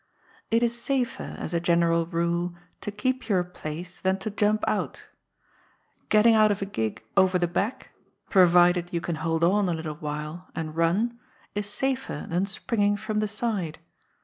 It 0.49 0.63
is 0.63 0.81
safer, 0.81 1.35
as 1.37 1.53
a 1.53 1.59
general 1.59 2.07
rule, 2.07 2.55
to 2.81 2.89
keep 2.89 3.29
your 3.29 3.43
place 3.43 3.99
than 3.99 4.17
to 4.25 4.31
jump 4.31 4.63
out. 4.67 5.05
Getting 6.09 6.33
out 6.33 6.49
of 6.51 6.59
a 6.59 6.65
gig 6.65 7.03
over 7.15 7.37
the 7.37 7.47
back, 7.47 7.91
provided 8.27 8.91
you 8.91 8.99
can 8.99 9.17
hold 9.17 9.43
on 9.43 9.69
a 9.69 9.73
little 9.75 9.97
while, 9.97 10.47
and 10.55 10.75
run, 10.75 11.19
is 11.53 11.69
safer 11.69 12.25
than 12.27 12.47
springing 12.47 12.97
from 12.97 13.19
the 13.19 13.27
side. 13.27 13.77